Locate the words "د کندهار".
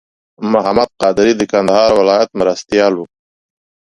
1.37-1.91